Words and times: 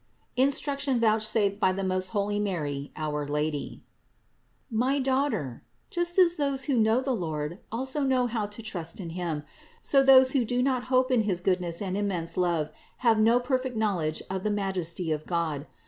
INSTRUCTION 0.35 0.99
VOUCHSAFED 0.99 1.59
BY 1.59 1.73
TH£ 1.73 1.85
MOST 1.85 2.09
HOLY 2.09 2.39
MARY, 2.39 2.91
OUR 2.95 3.21
IvADY. 3.21 3.83
638. 4.71 4.79
My 4.79 4.97
daughter, 4.97 5.63
just 5.91 6.17
as 6.17 6.37
those 6.37 6.63
who 6.63 6.75
know 6.75 7.01
the 7.01 7.11
Lord 7.13 7.59
also 7.71 8.01
know 8.01 8.25
how 8.25 8.47
to 8.47 8.63
trust 8.63 8.99
in 8.99 9.11
Him, 9.11 9.43
so 9.79 10.01
those 10.01 10.31
who 10.31 10.43
do 10.43 10.63
not 10.63 10.85
hope 10.85 11.11
in 11.11 11.21
his 11.21 11.39
goodness 11.39 11.83
and 11.83 11.95
immense 11.95 12.35
love 12.35 12.71
have 13.05 13.19
no 13.19 13.39
perfect 13.39 13.77
knowledge 13.77 14.23
of 14.27 14.41
the 14.41 14.49
Majesty 14.49 15.11
of 15.11 15.27
God. 15.27 15.67